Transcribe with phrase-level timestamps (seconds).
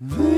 [0.00, 0.37] We